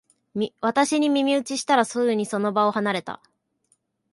[0.61, 3.21] 私に耳打ちしたら、すぐにその場を離れた